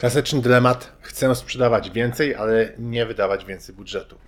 Klasyczny 0.00 0.40
dylemat. 0.40 0.92
Chcę 1.00 1.34
sprzedawać 1.34 1.90
więcej, 1.90 2.34
ale 2.34 2.72
nie 2.78 3.06
wydawać 3.06 3.44
więcej 3.44 3.74
budżetu. 3.74 4.18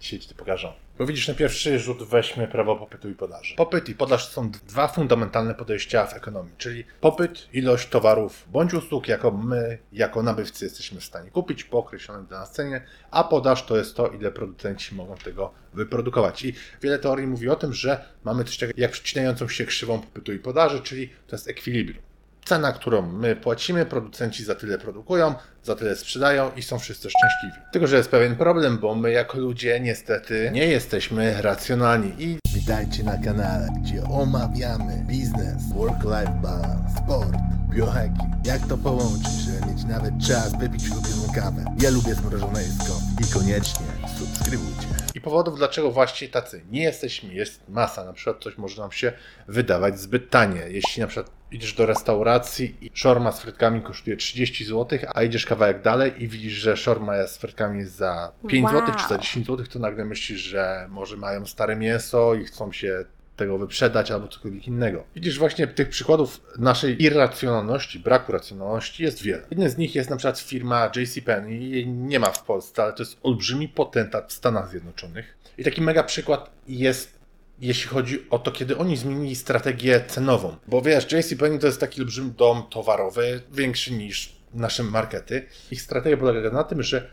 Dzisiaj 0.00 0.18
ci 0.18 0.28
to 0.28 0.34
pokażę. 0.34 0.72
Bo 0.98 1.06
widzisz, 1.06 1.28
na 1.28 1.34
pierwszy 1.34 1.78
rzut 1.78 2.02
weźmy 2.02 2.48
prawo 2.48 2.76
popytu 2.76 3.10
i 3.10 3.14
podaży. 3.14 3.54
Popyt 3.56 3.88
i 3.88 3.94
podaż 3.94 4.28
są 4.28 4.50
dwa 4.50 4.88
fundamentalne 4.88 5.54
podejścia 5.54 6.06
w 6.06 6.14
ekonomii, 6.14 6.52
czyli 6.58 6.84
popyt, 7.00 7.48
ilość 7.52 7.88
towarów 7.88 8.44
bądź 8.50 8.74
usług, 8.74 9.08
jako 9.08 9.30
my, 9.30 9.78
jako 9.92 10.22
nabywcy 10.22 10.64
jesteśmy 10.64 11.00
w 11.00 11.04
stanie 11.04 11.30
kupić 11.30 11.64
po 11.64 11.78
określonej 11.78 12.26
dla 12.26 12.38
nas 12.38 12.52
cenie, 12.52 12.84
a 13.10 13.24
podaż 13.24 13.66
to 13.66 13.76
jest 13.76 13.96
to, 13.96 14.08
ile 14.08 14.32
producenci 14.32 14.94
mogą 14.94 15.16
tego 15.16 15.52
wyprodukować. 15.74 16.44
I 16.44 16.54
wiele 16.82 16.98
teorii 16.98 17.26
mówi 17.26 17.48
o 17.48 17.56
tym, 17.56 17.72
że 17.72 18.04
mamy 18.24 18.44
coś 18.44 18.58
takiego 18.58 18.80
jak 18.80 18.90
przecinającą 18.90 19.48
się 19.48 19.64
krzywą 19.64 20.00
popytu 20.00 20.32
i 20.32 20.38
podaży, 20.38 20.80
czyli 20.80 21.08
to 21.26 21.36
jest 21.36 21.48
ekwilibrium 21.48 22.11
cena, 22.44 22.72
którą 22.72 23.02
my 23.02 23.36
płacimy, 23.36 23.86
producenci 23.86 24.44
za 24.44 24.54
tyle 24.54 24.78
produkują, 24.78 25.34
za 25.62 25.74
tyle 25.74 25.96
sprzedają 25.96 26.50
i 26.56 26.62
są 26.62 26.78
wszyscy 26.78 27.08
szczęśliwi. 27.10 27.66
Tylko, 27.72 27.86
że 27.86 27.96
jest 27.96 28.10
pewien 28.10 28.36
problem, 28.36 28.78
bo 28.78 28.94
my 28.94 29.10
jako 29.10 29.38
ludzie 29.38 29.80
niestety 29.80 30.50
nie 30.52 30.66
jesteśmy 30.66 31.42
racjonalni 31.42 32.12
i 32.18 32.42
Witajcie 32.54 33.02
na 33.04 33.18
kanale, 33.18 33.68
gdzie 33.80 34.04
omawiamy 34.04 35.04
biznes, 35.08 35.72
work-life 35.74 36.40
balance, 36.42 36.94
sport, 37.04 37.36
biohacking. 37.68 38.46
Jak 38.46 38.66
to 38.66 38.78
połączyć, 38.78 39.32
żeby 39.32 39.72
mieć 39.72 39.84
nawet 39.84 40.14
czas 40.28 40.58
wypić 40.58 40.90
ulubioną 40.90 41.32
kawę. 41.34 41.64
Ja 41.80 41.90
lubię 41.90 42.14
zmrożone 42.14 42.62
jedzko 42.62 42.94
i 43.20 43.32
koniecznie 43.32 43.86
subskrybujcie. 44.18 44.91
Powodów, 45.22 45.58
dlaczego 45.58 45.90
właśnie 45.90 46.28
tacy 46.28 46.62
nie 46.70 46.82
jesteśmy, 46.82 47.34
jest 47.34 47.68
masa. 47.68 48.04
Na 48.04 48.12
przykład 48.12 48.42
coś 48.42 48.58
może 48.58 48.82
nam 48.82 48.92
się 48.92 49.12
wydawać 49.48 50.00
zbyt 50.00 50.30
tanie. 50.30 50.62
Jeśli 50.68 51.00
na 51.00 51.06
przykład 51.06 51.30
idziesz 51.52 51.74
do 51.74 51.86
restauracji 51.86 52.76
i 52.80 52.90
szorma 52.94 53.32
z 53.32 53.40
frytkami 53.40 53.82
kosztuje 53.82 54.16
30 54.16 54.64
zł, 54.64 54.98
a 55.14 55.22
idziesz 55.22 55.46
kawałek 55.46 55.82
dalej 55.82 56.22
i 56.22 56.28
widzisz, 56.28 56.52
że 56.52 56.76
szorma 56.76 57.26
z 57.26 57.38
frytkami 57.38 57.84
za 57.84 58.32
5 58.48 58.64
Wow. 58.64 58.72
zł 58.80 58.94
czy 59.02 59.08
za 59.08 59.18
10 59.18 59.46
zł, 59.46 59.66
to 59.66 59.78
nagle 59.78 60.04
myślisz, 60.04 60.40
że 60.40 60.86
może 60.90 61.16
mają 61.16 61.46
stare 61.46 61.76
mięso 61.76 62.34
i 62.34 62.44
chcą 62.44 62.72
się 62.72 63.04
tego 63.36 63.58
wyprzedać 63.58 64.10
albo 64.10 64.28
cokolwiek 64.28 64.66
innego. 64.66 65.04
Widzisz, 65.14 65.38
właśnie 65.38 65.66
tych 65.66 65.88
przykładów 65.88 66.40
naszej 66.58 67.02
irracjonalności, 67.02 67.98
braku 67.98 68.32
racjonalności 68.32 69.02
jest 69.02 69.22
wiele. 69.22 69.42
Jeden 69.50 69.70
z 69.70 69.76
nich 69.76 69.94
jest 69.94 70.10
na 70.10 70.16
przykład 70.16 70.38
firma 70.38 70.90
JCPenney, 70.96 71.70
jej 71.70 71.88
nie 71.88 72.20
ma 72.20 72.30
w 72.30 72.44
Polsce, 72.44 72.82
ale 72.82 72.92
to 72.92 73.02
jest 73.02 73.18
olbrzymi 73.22 73.68
potentat 73.68 74.30
w 74.30 74.32
Stanach 74.32 74.70
Zjednoczonych. 74.70 75.38
I 75.58 75.64
taki 75.64 75.82
mega 75.82 76.02
przykład 76.02 76.50
jest 76.68 77.22
jeśli 77.60 77.88
chodzi 77.88 78.30
o 78.30 78.38
to, 78.38 78.52
kiedy 78.52 78.78
oni 78.78 78.96
zmienili 78.96 79.36
strategię 79.36 80.04
cenową. 80.08 80.56
Bo 80.66 80.82
wiesz, 80.82 81.12
JCPenney 81.12 81.58
to 81.58 81.66
jest 81.66 81.80
taki 81.80 82.00
olbrzymi 82.00 82.30
dom 82.30 82.62
towarowy, 82.70 83.40
większy 83.52 83.92
niż 83.92 84.36
nasze 84.54 84.82
markety. 84.82 85.46
Ich 85.70 85.82
strategia 85.82 86.16
polega 86.16 86.50
na 86.50 86.64
tym, 86.64 86.82
że 86.82 87.10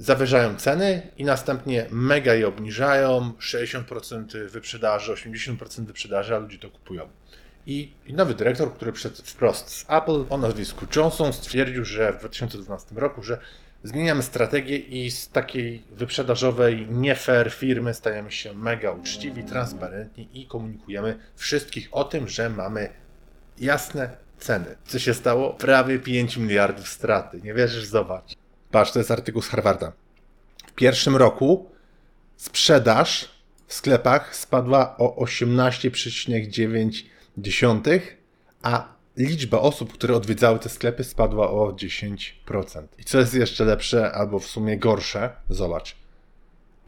zawyżają 0.00 0.56
ceny 0.56 1.02
i 1.18 1.24
następnie 1.24 1.86
mega 1.90 2.34
je 2.34 2.48
obniżają, 2.48 3.32
60% 3.40 4.48
wyprzedaży, 4.48 5.12
80% 5.12 5.84
wyprzedaży, 5.84 6.36
a 6.36 6.38
ludzie 6.38 6.58
to 6.58 6.70
kupują. 6.70 7.08
I, 7.66 7.92
nowy 8.08 8.34
dyrektor, 8.34 8.74
który 8.74 8.92
przyszedł 8.92 9.16
wprost 9.24 9.70
z 9.70 9.84
Apple 9.88 10.24
o 10.30 10.38
nazwisku 10.38 10.86
Johnson 10.96 11.32
stwierdził, 11.32 11.84
że 11.84 12.12
w 12.12 12.18
2012 12.18 12.94
roku, 12.94 13.22
że 13.22 13.38
zmieniamy 13.84 14.22
strategię 14.22 14.76
i 14.76 15.10
z 15.10 15.28
takiej 15.28 15.82
wyprzedażowej, 15.90 16.86
nie 16.90 17.14
fair 17.14 17.52
firmy 17.52 17.94
stajemy 17.94 18.32
się 18.32 18.54
mega 18.54 18.90
uczciwi, 18.90 19.44
transparentni 19.44 20.28
i 20.34 20.46
komunikujemy 20.46 21.18
wszystkich 21.36 21.88
o 21.92 22.04
tym, 22.04 22.28
że 22.28 22.50
mamy 22.50 22.88
jasne 23.58 24.16
ceny. 24.38 24.76
Co 24.86 24.98
się 24.98 25.14
stało? 25.14 25.52
Prawie 25.52 25.98
5 25.98 26.36
miliardów 26.36 26.88
straty. 26.88 27.40
Nie 27.42 27.54
wierzysz? 27.54 27.84
Zobacz. 27.84 28.40
Patrz, 28.70 28.92
to 28.92 28.98
jest 28.98 29.10
artykuł 29.10 29.42
z 29.42 29.48
Harvarda. 29.48 29.92
W 30.66 30.72
pierwszym 30.72 31.16
roku 31.16 31.70
sprzedaż 32.36 33.30
w 33.66 33.74
sklepach 33.74 34.36
spadła 34.36 34.96
o 34.96 35.24
18,9, 35.24 38.00
a 38.62 38.88
liczba 39.16 39.58
osób, 39.58 39.92
które 39.92 40.14
odwiedzały 40.14 40.58
te 40.58 40.68
sklepy 40.68 41.04
spadła 41.04 41.50
o 41.50 41.72
10%. 41.72 42.82
I 42.98 43.04
co 43.04 43.18
jest 43.18 43.34
jeszcze 43.34 43.64
lepsze, 43.64 44.12
albo 44.12 44.38
w 44.38 44.46
sumie 44.46 44.78
gorsze, 44.78 45.30
zobacz. 45.48 45.96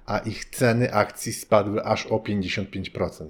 a 0.06 0.18
ich 0.18 0.46
ceny 0.46 0.94
akcji 0.94 1.34
spadły 1.34 1.84
aż 1.84 2.06
o 2.06 2.16
55%. 2.16 3.30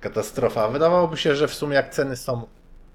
Katastrofa. 0.00 0.68
Wydawałoby 0.68 1.16
się, 1.16 1.36
że 1.36 1.48
w 1.48 1.54
sumie 1.54 1.74
jak 1.74 1.94
ceny 1.94 2.16
są 2.16 2.46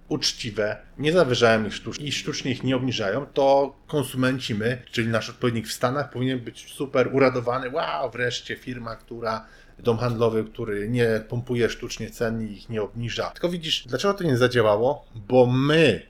uczciwe, 0.10 0.78
nie 0.98 1.12
zawyżają 1.12 1.66
ich 1.66 1.74
sztucznie 1.74 2.06
i 2.06 2.12
sztucznie 2.12 2.52
ich 2.52 2.64
nie 2.64 2.76
obniżają, 2.76 3.26
to 3.26 3.76
konsumenci 3.88 4.56
my, 4.56 4.82
czyli 4.92 5.08
nasz 5.08 5.30
odpowiednik 5.30 5.68
w 5.68 5.74
Stanach, 5.74 6.10
powinien 6.10 6.40
być 6.40 6.74
super 6.74 7.10
uradowany. 7.16 7.70
Wow, 7.70 8.12
wreszcie 8.12 8.56
firma, 8.56 8.96
która 8.96 9.46
dom 9.80 9.98
handlowy, 9.98 10.44
który 10.44 10.90
nie 10.90 11.24
pompuje 11.30 11.70
sztucznie 11.70 12.10
cen 12.10 12.48
i 12.48 12.52
ich 12.52 12.70
nie 12.70 12.82
obniża. 12.82 13.30
Tylko 13.30 13.50
widzisz, 13.50 13.88
dlaczego 13.88 14.14
to 14.14 14.24
nie 14.24 14.38
zadziałało? 14.38 15.06
Bo 15.16 15.46
my, 15.46 16.02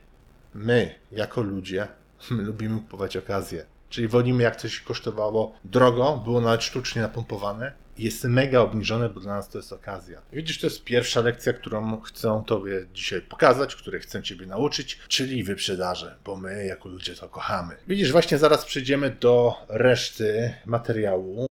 my 0.55 0.95
jako 1.11 1.41
ludzie, 1.41 1.87
my 2.31 2.43
lubimy 2.43 2.79
kupować 2.79 3.17
okazje. 3.17 3.65
Czyli 3.89 4.07
wolimy, 4.07 4.43
jak 4.43 4.55
coś 4.55 4.79
kosztowało 4.79 5.55
drogo, 5.63 6.21
było 6.25 6.41
nawet 6.41 6.63
sztucznie 6.63 7.01
napompowane 7.01 7.83
jest 7.97 8.23
mega 8.23 8.59
obniżone, 8.59 9.09
bo 9.09 9.19
dla 9.19 9.35
nas 9.35 9.49
to 9.49 9.57
jest 9.57 9.73
okazja. 9.73 10.21
Widzisz, 10.33 10.59
to 10.59 10.67
jest 10.67 10.83
pierwsza 10.83 11.21
lekcja, 11.21 11.53
którą 11.53 12.01
chcę 12.01 12.43
Tobie 12.45 12.85
dzisiaj 12.93 13.21
pokazać, 13.21 13.75
której 13.75 14.01
chcę 14.01 14.23
Ciebie 14.23 14.45
nauczyć, 14.45 14.99
czyli 15.07 15.43
wyprzedaże, 15.43 16.15
bo 16.25 16.35
my 16.35 16.65
jako 16.65 16.89
ludzie 16.89 17.15
to 17.15 17.29
kochamy. 17.29 17.75
Widzisz, 17.87 18.11
właśnie 18.11 18.37
zaraz 18.37 18.65
przejdziemy 18.65 19.09
do 19.09 19.53
reszty 19.69 20.53
materiału. 20.65 21.47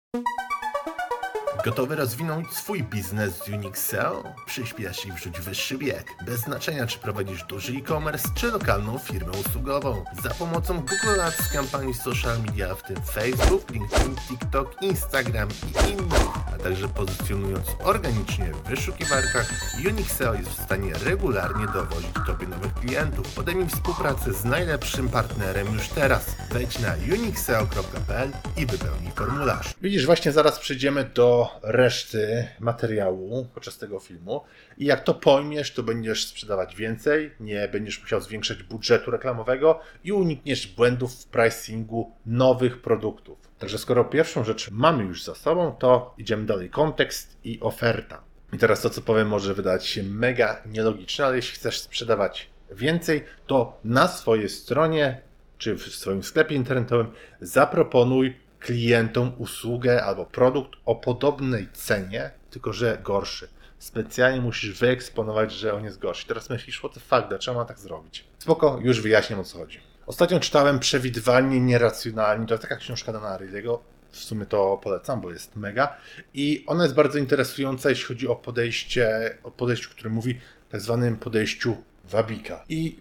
Gotowy 1.65 1.95
rozwinąć 1.95 2.53
swój 2.53 2.83
biznes 2.83 3.37
z 3.37 3.47
Unixel? 3.49 4.13
Przyśpiesz 4.45 5.05
i 5.05 5.11
wrzuć 5.11 5.39
wyższy 5.39 5.77
bieg. 5.77 6.13
Bez 6.25 6.39
znaczenia, 6.39 6.87
czy 6.87 6.99
prowadzisz 6.99 7.43
duży 7.43 7.73
e-commerce, 7.73 8.29
czy 8.35 8.51
lokalną 8.51 8.97
firmę 8.97 9.31
usługową. 9.31 10.03
Za 10.23 10.29
pomocą 10.29 10.79
Google 10.79 11.21
Ads, 11.21 11.47
kampanii 11.53 11.93
social 11.93 12.41
media, 12.41 12.75
w 12.75 12.83
tym 12.83 12.97
Facebook, 13.11 13.71
LinkedIn, 13.71 14.15
TikTok, 14.15 14.81
Instagram 14.81 15.49
i 15.49 15.91
innych, 15.91 16.29
a 16.55 16.63
także 16.63 16.87
pozycjonując 16.87 17.67
organicznie 17.83 18.53
w 18.53 18.69
wyszukiwarkach, 18.69 19.53
Unixel 19.87 20.37
jest 20.39 20.49
w 20.49 20.63
stanie 20.63 20.93
regularnie 20.93 21.65
dowozić 21.67 22.11
Tobie 22.27 22.47
nowych 22.47 22.73
klientów. 22.73 23.33
Podejmij 23.33 23.67
współpracę 23.67 24.33
z 24.33 24.45
najlepszym 24.45 25.09
partnerem 25.09 25.73
już 25.73 25.87
teraz. 25.87 26.25
Wejdź 26.51 26.79
na 26.79 26.93
unixel.pl 27.13 28.31
i 28.57 28.65
wypełnij 28.65 29.11
formularz. 29.15 29.73
Widzisz, 29.81 30.05
właśnie 30.05 30.31
zaraz 30.31 30.59
przejdziemy 30.59 31.03
do 31.03 31.48
reszty 31.63 32.47
materiału 32.59 33.47
podczas 33.53 33.77
tego 33.77 33.99
filmu. 33.99 34.41
I 34.77 34.85
jak 34.85 35.03
to 35.03 35.13
pojmiesz, 35.13 35.73
to 35.73 35.83
będziesz 35.83 36.27
sprzedawać 36.27 36.75
więcej, 36.75 37.31
nie 37.39 37.67
będziesz 37.67 38.01
musiał 38.01 38.21
zwiększać 38.21 38.63
budżetu 38.63 39.11
reklamowego 39.11 39.79
i 40.03 40.11
unikniesz 40.11 40.67
błędów 40.67 41.13
w 41.13 41.27
pricingu 41.27 42.11
nowych 42.25 42.81
produktów. 42.81 43.37
Także 43.59 43.77
skoro 43.77 44.05
pierwszą 44.05 44.43
rzecz 44.43 44.71
mamy 44.71 45.03
już 45.03 45.23
za 45.23 45.35
sobą, 45.35 45.75
to 45.79 46.13
idziemy 46.17 46.45
dalej. 46.45 46.69
Kontekst 46.69 47.37
i 47.43 47.59
oferta. 47.59 48.21
I 48.53 48.57
teraz 48.57 48.81
to, 48.81 48.89
co 48.89 49.01
powiem, 49.01 49.27
może 49.27 49.53
wydać 49.53 49.85
się 49.85 50.03
mega 50.03 50.61
nielogiczne, 50.65 51.25
ale 51.25 51.35
jeśli 51.35 51.55
chcesz 51.55 51.79
sprzedawać 51.79 52.49
więcej, 52.71 53.23
to 53.47 53.79
na 53.83 54.07
swojej 54.07 54.49
stronie 54.49 55.21
czy 55.57 55.75
w 55.75 55.81
swoim 55.81 56.23
sklepie 56.23 56.55
internetowym 56.55 57.11
zaproponuj 57.41 58.37
klientom 58.59 59.31
usługę 59.37 60.03
albo 60.03 60.25
produkt 60.25 60.71
o 60.85 60.95
podobnej 60.95 61.69
cenie, 61.73 62.31
tylko 62.49 62.73
że 62.73 62.97
gorszy. 63.03 63.47
Specjalnie 63.79 64.41
musisz 64.41 64.79
wyeksponować, 64.79 65.51
że 65.51 65.73
on 65.73 65.83
jest 65.83 65.99
gorszy. 65.99 66.27
Teraz 66.27 66.49
myślisz, 66.49 66.79
what 66.79 66.93
the 66.93 66.99
fuck, 66.99 67.29
dlaczego 67.29 67.57
mam 67.57 67.67
tak 67.67 67.79
zrobić? 67.79 68.25
Spoko, 68.39 68.79
już 68.81 69.01
wyjaśniam 69.01 69.39
o 69.39 69.43
co 69.43 69.57
chodzi. 69.57 69.79
Ostatnio 70.05 70.39
czytałem 70.39 70.79
Przewidywalnie 70.79 71.59
Nieracjonalni, 71.59 72.47
to 72.47 72.57
taka 72.57 72.75
książka 72.75 73.13
Dana 73.13 73.37
Ariely'ego, 73.37 73.77
w 74.11 74.17
sumie 74.17 74.45
to 74.45 74.79
polecam, 74.83 75.21
bo 75.21 75.31
jest 75.31 75.55
mega. 75.55 75.97
I 76.33 76.63
ona 76.67 76.83
jest 76.83 76.95
bardzo 76.95 77.17
interesująca, 77.17 77.89
jeśli 77.89 78.05
chodzi 78.05 78.27
o 78.27 78.35
podejście, 78.35 79.37
o 79.43 79.51
podejściu, 79.51 79.89
które 79.89 80.09
mówi 80.09 80.39
tak 80.69 80.81
zwanym 80.81 81.17
podejściu 81.17 81.77
Wabika. 82.05 82.63
I 82.69 82.99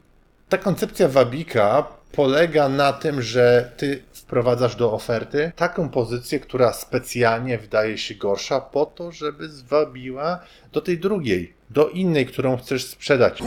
ta 0.48 0.58
koncepcja 0.58 1.08
Wabika 1.08 1.97
polega 2.12 2.68
na 2.68 2.92
tym, 2.92 3.22
że 3.22 3.72
ty 3.76 4.02
wprowadzasz 4.12 4.76
do 4.76 4.92
oferty 4.92 5.52
taką 5.56 5.88
pozycję, 5.88 6.40
która 6.40 6.72
specjalnie 6.72 7.58
wydaje 7.58 7.98
się 7.98 8.14
gorsza, 8.14 8.60
po 8.60 8.86
to, 8.86 9.12
żeby 9.12 9.48
zwabiła 9.48 10.40
do 10.72 10.80
tej 10.80 10.98
drugiej, 10.98 11.52
do 11.70 11.88
innej, 11.88 12.26
którą 12.26 12.56
chcesz 12.56 12.84
sprzedać. 12.84 13.42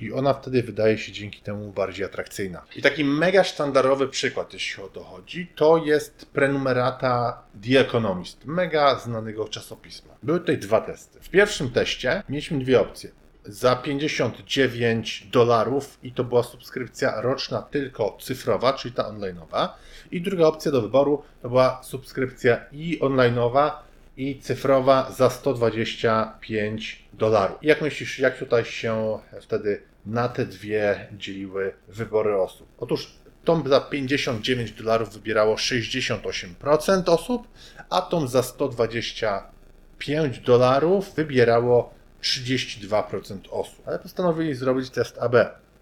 I 0.00 0.12
ona 0.12 0.34
wtedy 0.34 0.62
wydaje 0.62 0.98
się 0.98 1.12
dzięki 1.12 1.40
temu 1.40 1.72
bardziej 1.72 2.06
atrakcyjna. 2.06 2.62
I 2.76 2.82
taki 2.82 3.04
mega 3.04 3.44
sztandarowy 3.44 4.08
przykład, 4.08 4.52
jeśli 4.52 4.82
o 4.82 4.88
to 4.88 5.04
chodzi, 5.04 5.52
to 5.56 5.84
jest 5.84 6.26
prenumerata 6.26 7.42
The 7.62 7.80
Economist, 7.80 8.44
mega 8.44 8.98
znanego 8.98 9.48
czasopisma. 9.48 10.14
Były 10.22 10.40
tutaj 10.40 10.58
dwa 10.58 10.80
testy. 10.80 11.20
W 11.20 11.28
pierwszym 11.28 11.70
teście 11.70 12.22
mieliśmy 12.28 12.58
dwie 12.58 12.80
opcje 12.80 13.10
za 13.48 13.76
59 13.76 15.26
dolarów 15.32 15.98
i 16.02 16.12
to 16.12 16.24
była 16.24 16.42
subskrypcja 16.42 17.20
roczna 17.20 17.62
tylko 17.62 18.18
cyfrowa, 18.20 18.72
czyli 18.72 18.94
ta 18.94 19.02
online'owa. 19.02 19.68
I 20.10 20.20
druga 20.20 20.46
opcja 20.46 20.72
do 20.72 20.82
wyboru 20.82 21.22
to 21.42 21.48
była 21.48 21.82
subskrypcja 21.82 22.64
i 22.72 22.98
online'owa 23.00 23.70
i 24.16 24.38
cyfrowa 24.38 25.10
za 25.10 25.30
125 25.30 27.04
dolarów. 27.12 27.58
Jak 27.62 27.82
myślisz, 27.82 28.18
jak 28.18 28.38
tutaj 28.38 28.64
się 28.64 29.18
wtedy 29.40 29.82
na 30.06 30.28
te 30.28 30.46
dwie 30.46 31.08
dzieliły 31.12 31.74
wybory 31.88 32.36
osób? 32.36 32.68
Otóż 32.78 33.14
tą 33.44 33.68
za 33.68 33.80
59 33.80 34.72
dolarów 34.72 35.14
wybierało 35.14 35.54
68% 35.54 37.10
osób, 37.10 37.48
a 37.90 38.02
tą 38.02 38.28
za 38.28 38.42
125 38.42 40.38
dolarów 40.38 41.14
wybierało 41.14 41.97
32% 42.22 43.38
osób. 43.50 43.88
Ale 43.88 43.98
postanowili 43.98 44.54
zrobić 44.54 44.90
test 44.90 45.18
AB 45.18 45.34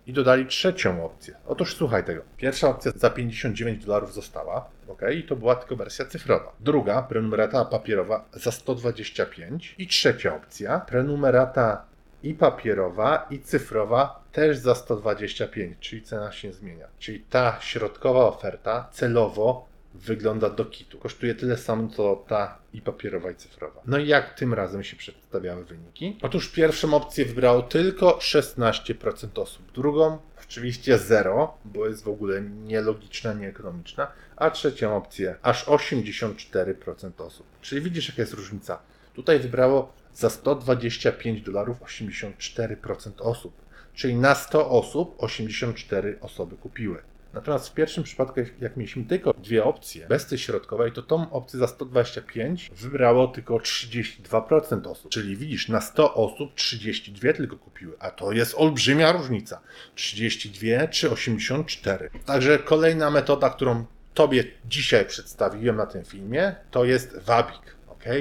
i 0.06 0.12
dodali 0.12 0.46
trzecią 0.46 1.04
opcję. 1.04 1.34
Otóż 1.46 1.76
słuchaj 1.76 2.04
tego. 2.04 2.22
Pierwsza 2.36 2.68
opcja 2.68 2.92
za 2.96 3.10
59 3.10 3.84
dolarów 3.84 4.14
została, 4.14 4.68
ok, 4.88 5.02
i 5.14 5.22
to 5.22 5.36
była 5.36 5.56
tylko 5.56 5.76
wersja 5.76 6.04
cyfrowa. 6.04 6.52
Druga, 6.60 7.02
prenumerata 7.02 7.64
papierowa 7.64 8.24
za 8.32 8.52
125 8.52 9.74
i 9.78 9.86
trzecia 9.86 10.36
opcja, 10.36 10.80
prenumerata 10.80 11.84
i 12.22 12.34
papierowa 12.34 13.26
i 13.30 13.40
cyfrowa 13.40 14.22
też 14.32 14.58
za 14.58 14.74
125, 14.74 15.76
czyli 15.80 16.02
cena 16.02 16.32
się 16.32 16.52
zmienia. 16.52 16.86
Czyli 16.98 17.20
ta 17.20 17.58
środkowa 17.60 18.24
oferta 18.24 18.88
celowo 18.92 19.66
wygląda 20.00 20.50
do 20.50 20.64
kitu. 20.64 20.98
Kosztuje 20.98 21.34
tyle 21.34 21.56
samo, 21.56 21.88
co 21.88 22.24
ta 22.28 22.58
i 22.72 22.80
papierowa, 22.80 23.30
i 23.30 23.34
cyfrowa. 23.34 23.80
No 23.86 23.98
i 23.98 24.08
jak 24.08 24.34
tym 24.34 24.54
razem 24.54 24.84
się 24.84 24.96
przedstawiały 24.96 25.64
wyniki? 25.64 26.18
Otóż 26.22 26.48
pierwszą 26.48 26.94
opcję 26.94 27.24
wybrało 27.24 27.62
tylko 27.62 28.18
16% 28.18 29.40
osób. 29.40 29.72
Drugą 29.72 30.18
oczywiście 30.44 30.98
0, 30.98 31.58
bo 31.64 31.86
jest 31.86 32.04
w 32.04 32.08
ogóle 32.08 32.42
nielogiczna, 32.42 33.32
nieekonomiczna. 33.32 34.12
A 34.36 34.50
trzecią 34.50 34.96
opcję 34.96 35.36
aż 35.42 35.66
84% 35.66 37.10
osób. 37.18 37.46
Czyli 37.60 37.80
widzisz, 37.80 38.08
jaka 38.08 38.22
jest 38.22 38.34
różnica. 38.34 38.78
Tutaj 39.14 39.40
wybrało 39.40 39.92
za 40.14 40.30
125 40.30 41.40
dolarów 41.40 41.80
84% 41.80 43.12
osób. 43.18 43.52
Czyli 43.94 44.14
na 44.14 44.34
100 44.34 44.70
osób 44.70 45.14
84 45.18 46.18
osoby 46.20 46.56
kupiły. 46.56 46.98
Natomiast 47.36 47.68
w 47.68 47.74
pierwszym 47.74 48.04
przypadku, 48.04 48.40
jak 48.60 48.76
mieliśmy 48.76 49.04
tylko 49.04 49.32
dwie 49.32 49.64
opcje, 49.64 50.06
bez 50.06 50.26
tej 50.26 50.38
środkowej, 50.38 50.92
to 50.92 51.02
tą 51.02 51.30
opcję 51.30 51.58
za 51.58 51.66
125 51.66 52.70
wybrało 52.76 53.28
tylko 53.28 53.56
32% 53.56 54.88
osób. 54.88 55.10
Czyli 55.10 55.36
widzisz, 55.36 55.68
na 55.68 55.80
100 55.80 56.14
osób 56.14 56.54
32 56.54 57.32
tylko 57.32 57.56
kupiły, 57.56 57.96
a 57.98 58.10
to 58.10 58.32
jest 58.32 58.54
olbrzymia 58.54 59.12
różnica. 59.12 59.60
32 59.94 60.88
czy 60.88 61.10
84. 61.10 62.10
Także 62.26 62.58
kolejna 62.58 63.10
metoda, 63.10 63.50
którą 63.50 63.84
Tobie 64.14 64.44
dzisiaj 64.68 65.06
przedstawiłem 65.06 65.76
na 65.76 65.86
tym 65.86 66.04
filmie, 66.04 66.54
to 66.70 66.84
jest 66.84 67.18
wabik. 67.18 67.75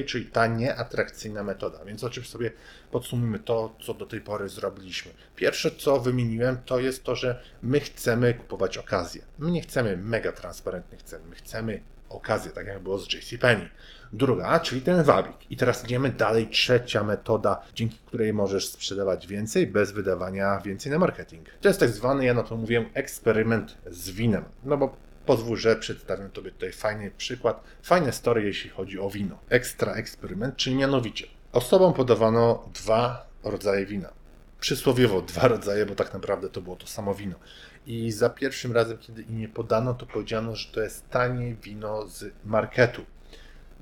Czyli 0.05 0.25
ta 0.25 0.47
nieatrakcyjna 0.47 1.43
metoda. 1.43 1.85
Więc 1.85 2.03
oczywiście 2.03 2.33
sobie 2.33 2.51
podsumujmy 2.91 3.39
to, 3.39 3.75
co 3.81 3.93
do 3.93 4.05
tej 4.05 4.21
pory 4.21 4.49
zrobiliśmy. 4.49 5.11
Pierwsze, 5.35 5.71
co 5.71 5.99
wymieniłem, 5.99 6.57
to 6.65 6.79
jest 6.79 7.03
to, 7.03 7.15
że 7.15 7.41
my 7.63 7.79
chcemy 7.79 8.33
kupować 8.33 8.77
okazję. 8.77 9.21
My 9.39 9.51
nie 9.51 9.61
chcemy 9.61 9.97
mega 9.97 10.31
transparentnych 10.31 11.03
cen, 11.03 11.21
my 11.29 11.35
chcemy 11.35 11.81
okazję, 12.09 12.51
tak 12.51 12.67
jak 12.67 12.79
było 12.79 12.97
z 12.97 13.13
JCPenney. 13.13 13.69
Druga, 14.13 14.59
czyli 14.59 14.81
ten 14.81 15.03
wabik. 15.03 15.51
I 15.51 15.57
teraz 15.57 15.83
idziemy 15.83 16.09
dalej. 16.09 16.47
Trzecia 16.47 17.03
metoda, 17.03 17.61
dzięki 17.73 17.97
której 18.05 18.33
możesz 18.33 18.69
sprzedawać 18.69 19.27
więcej 19.27 19.67
bez 19.67 19.91
wydawania 19.91 20.59
więcej 20.59 20.91
na 20.91 20.99
marketing. 20.99 21.49
To 21.61 21.67
jest 21.67 21.79
tak 21.79 21.89
zwany, 21.89 22.25
ja 22.25 22.33
na 22.33 22.43
to 22.43 22.57
mówię, 22.57 22.85
eksperyment 22.93 23.77
z 23.91 24.09
winem. 24.09 24.43
No 24.63 24.77
bo 24.77 24.95
pozwól, 25.25 25.57
że 25.57 25.75
przedstawię 25.75 26.29
Tobie 26.33 26.51
tutaj 26.51 26.71
fajny 26.71 27.11
przykład, 27.17 27.63
fajne 27.83 28.13
story, 28.13 28.43
jeśli 28.43 28.69
chodzi 28.69 28.99
o 28.99 29.09
wino. 29.09 29.37
Ekstra 29.49 29.93
eksperyment, 29.93 30.57
czyli 30.57 30.75
mianowicie 30.75 31.27
osobom 31.55 31.93
podawano 31.93 32.69
dwa 32.73 33.27
rodzaje 33.43 33.85
wina. 33.85 34.09
Przysłowiowo 34.59 35.21
dwa 35.21 35.47
rodzaje, 35.55 35.85
bo 35.85 35.95
tak 35.95 36.13
naprawdę 36.13 36.49
to 36.49 36.61
było 36.61 36.75
to 36.75 36.87
samo 36.87 37.15
wino. 37.15 37.35
I 37.87 38.11
za 38.11 38.29
pierwszym 38.29 38.71
razem, 38.71 38.97
kiedy 38.97 39.21
im 39.21 39.39
nie 39.39 39.47
podano, 39.47 39.93
to 39.93 40.05
powiedziano, 40.05 40.55
że 40.55 40.71
to 40.71 40.81
jest 40.81 41.09
tanie 41.09 41.55
wino 41.55 42.07
z 42.07 42.33
marketu. 42.45 43.05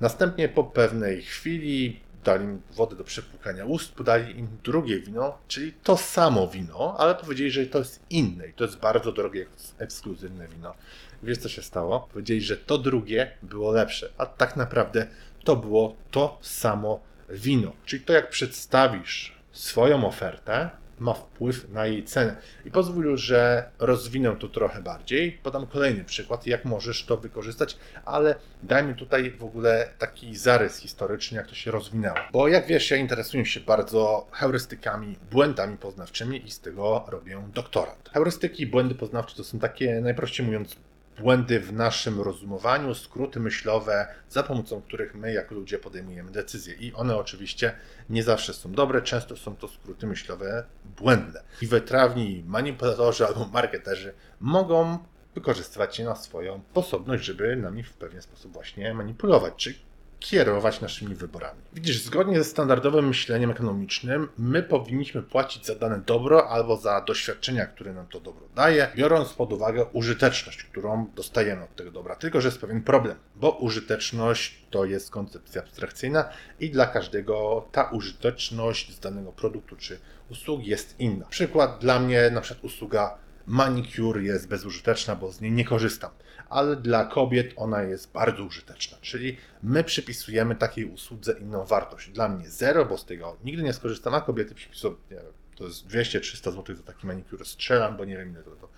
Następnie 0.00 0.48
po 0.48 0.64
pewnej 0.64 1.22
chwili 1.22 2.00
dali 2.24 2.44
im 2.44 2.62
wodę 2.76 2.96
do 2.96 3.04
przepłukania 3.04 3.64
ust, 3.64 3.92
podali 3.92 4.38
im 4.38 4.48
drugie 4.64 5.00
wino, 5.00 5.38
czyli 5.48 5.72
to 5.72 5.96
samo 5.96 6.48
wino, 6.48 6.96
ale 6.98 7.14
powiedzieli, 7.14 7.50
że 7.50 7.66
to 7.66 7.78
jest 7.78 8.00
inne 8.10 8.48
i 8.48 8.52
to 8.52 8.64
jest 8.64 8.78
bardzo 8.78 9.12
drogie, 9.12 9.46
ekskluzywne 9.78 10.48
wino. 10.48 10.74
Wiesz 11.22 11.38
co 11.38 11.48
się 11.48 11.62
stało? 11.62 12.08
Powiedzieli, 12.12 12.40
że 12.40 12.56
to 12.56 12.78
drugie 12.78 13.30
było 13.42 13.72
lepsze, 13.72 14.10
a 14.18 14.26
tak 14.26 14.56
naprawdę 14.56 15.06
to 15.44 15.56
było 15.56 15.96
to 16.10 16.38
samo 16.42 17.00
wino. 17.28 17.72
Czyli 17.84 18.04
to 18.04 18.12
jak 18.12 18.30
przedstawisz 18.30 19.34
swoją 19.52 20.06
ofertę, 20.06 20.70
ma 20.98 21.14
wpływ 21.14 21.70
na 21.70 21.86
jej 21.86 22.04
cenę. 22.04 22.36
I 22.64 22.70
pozwól, 22.70 23.16
że 23.16 23.70
rozwinę 23.78 24.36
to 24.36 24.48
trochę 24.48 24.82
bardziej. 24.82 25.32
Podam 25.32 25.66
kolejny 25.66 26.04
przykład, 26.04 26.46
jak 26.46 26.64
możesz 26.64 27.04
to 27.04 27.16
wykorzystać, 27.16 27.76
ale 28.04 28.34
dajmy 28.62 28.94
tutaj 28.94 29.30
w 29.30 29.44
ogóle 29.44 29.90
taki 29.98 30.36
zarys 30.36 30.78
historyczny, 30.78 31.36
jak 31.36 31.46
to 31.46 31.54
się 31.54 31.70
rozwinęło. 31.70 32.16
Bo 32.32 32.48
jak 32.48 32.66
wiesz, 32.66 32.90
ja 32.90 32.96
interesuję 32.96 33.46
się 33.46 33.60
bardzo 33.60 34.26
heurystykami, 34.30 35.16
błędami 35.30 35.76
poznawczymi 35.76 36.46
i 36.46 36.50
z 36.50 36.60
tego 36.60 37.04
robię 37.08 37.42
doktorat. 37.54 38.10
Heurystyki 38.12 38.66
błędy 38.66 38.94
poznawcze 38.94 39.36
to 39.36 39.44
są 39.44 39.58
takie, 39.58 40.00
najprościej 40.00 40.46
mówiąc, 40.46 40.76
błędy 41.18 41.60
w 41.60 41.72
naszym 41.72 42.20
rozumowaniu, 42.20 42.94
skróty 42.94 43.40
myślowe, 43.40 44.06
za 44.28 44.42
pomocą 44.42 44.82
których 44.82 45.14
my 45.14 45.32
jako 45.32 45.54
ludzie 45.54 45.78
podejmujemy 45.78 46.30
decyzje. 46.30 46.74
I 46.74 46.92
one 46.92 47.16
oczywiście 47.16 47.74
nie 48.10 48.22
zawsze 48.22 48.54
są 48.54 48.72
dobre, 48.72 49.02
często 49.02 49.36
są 49.36 49.56
to 49.56 49.68
skróty 49.68 50.06
myślowe 50.06 50.64
błędne. 50.96 51.42
I 51.62 51.66
wytrawni 51.66 52.44
manipulatorzy 52.46 53.26
albo 53.26 53.46
marketerzy 53.46 54.14
mogą 54.40 54.98
wykorzystywać 55.34 55.98
je 55.98 56.04
na 56.04 56.16
swoją 56.16 56.60
sposobność, 56.70 57.24
żeby 57.24 57.56
nami 57.56 57.82
w 57.82 57.92
pewien 57.92 58.22
sposób 58.22 58.52
właśnie 58.52 58.94
manipulować, 58.94 59.54
czyli 59.56 59.78
kierować 60.24 60.80
naszymi 60.80 61.14
wyborami. 61.14 61.60
Widzisz, 61.72 62.02
zgodnie 62.02 62.38
ze 62.38 62.44
standardowym 62.44 63.08
myśleniem 63.08 63.50
ekonomicznym, 63.50 64.28
my 64.38 64.62
powinniśmy 64.62 65.22
płacić 65.22 65.66
za 65.66 65.74
dane 65.74 66.00
dobro 66.06 66.48
albo 66.48 66.76
za 66.76 67.00
doświadczenia, 67.00 67.66
które 67.66 67.92
nam 67.92 68.06
to 68.06 68.20
dobro 68.20 68.48
daje, 68.54 68.88
biorąc 68.96 69.32
pod 69.32 69.52
uwagę 69.52 69.84
użyteczność, 69.84 70.64
którą 70.64 71.06
dostajemy 71.14 71.64
od 71.64 71.76
tego 71.76 71.90
dobra. 71.90 72.16
Tylko, 72.16 72.40
że 72.40 72.48
jest 72.48 72.60
pewien 72.60 72.82
problem, 72.82 73.16
bo 73.36 73.50
użyteczność 73.50 74.66
to 74.70 74.84
jest 74.84 75.10
koncepcja 75.10 75.62
abstrakcyjna 75.62 76.28
i 76.60 76.70
dla 76.70 76.86
każdego 76.86 77.68
ta 77.72 77.82
użyteczność 77.82 78.94
z 78.94 79.00
danego 79.00 79.32
produktu 79.32 79.76
czy 79.76 79.98
usługi 80.30 80.70
jest 80.70 81.00
inna. 81.00 81.26
Przykład 81.26 81.78
dla 81.80 82.00
mnie, 82.00 82.30
na 82.30 82.40
przykład 82.40 82.64
usługa 82.64 83.18
manicure 83.46 84.22
jest 84.22 84.48
bezużyteczna, 84.48 85.16
bo 85.16 85.32
z 85.32 85.40
niej 85.40 85.52
nie 85.52 85.64
korzystam 85.64 86.10
ale 86.48 86.76
dla 86.76 87.04
kobiet 87.04 87.52
ona 87.56 87.82
jest 87.82 88.12
bardzo 88.12 88.44
użyteczna. 88.44 88.98
Czyli 89.00 89.36
my 89.62 89.84
przypisujemy 89.84 90.54
takiej 90.54 90.84
usłudze 90.84 91.34
inną 91.40 91.64
wartość. 91.64 92.08
Dla 92.08 92.28
mnie 92.28 92.50
zero, 92.50 92.84
bo 92.84 92.98
z 92.98 93.04
tego 93.04 93.36
nigdy 93.44 93.62
nie 93.62 93.72
skorzystam, 93.72 94.14
a 94.14 94.20
kobiety 94.20 94.54
przypisują, 94.54 94.94
nie 95.10 95.16
wiem, 95.16 95.32
to 95.56 95.64
jest 95.64 95.86
200-300 95.86 96.52
zł 96.52 96.76
za 96.76 96.82
taki 96.82 97.06
manikur 97.06 97.46
strzelam, 97.46 97.96
bo 97.96 98.04
nie 98.04 98.16
wiem 98.16 98.30
ile 98.30 98.42
to, 98.42 98.50
to, 98.50 98.68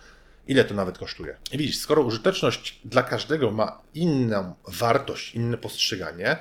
ile 0.46 0.64
to 0.64 0.74
nawet 0.74 0.98
kosztuje. 0.98 1.36
I 1.52 1.58
widzisz, 1.58 1.78
skoro 1.78 2.02
użyteczność 2.02 2.80
dla 2.84 3.02
każdego 3.02 3.50
ma 3.50 3.82
inną 3.94 4.54
wartość, 4.68 5.34
inne 5.34 5.58
postrzeganie, 5.58 6.36